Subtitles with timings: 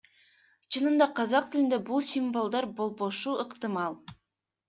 [0.75, 4.01] Чынында казак тилинде бул символдор болбошу ыктымал.